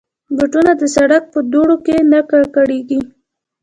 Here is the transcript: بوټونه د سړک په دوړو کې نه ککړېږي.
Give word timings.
بوټونه 0.37 0.71
د 0.81 0.83
سړک 0.95 1.23
په 1.33 1.39
دوړو 1.51 1.75
کې 1.85 1.95
نه 2.11 2.19
ککړېږي. 2.31 2.99